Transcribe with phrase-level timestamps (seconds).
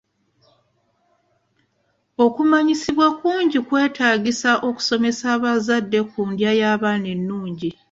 [2.25, 7.69] Okumanyisibwa kungi kwetaagisa okusomesa abazadde ku ndya y'abaana ennungi.